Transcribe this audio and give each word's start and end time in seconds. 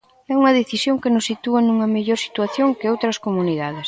É 0.31 0.33
unha 0.41 0.55
decisión 0.59 1.01
que 1.01 1.13
nos 1.13 1.27
sitúa 1.29 1.59
nunha 1.63 1.91
mellor 1.95 2.19
situación 2.25 2.69
que 2.79 2.91
outras 2.93 3.17
comunidades. 3.25 3.79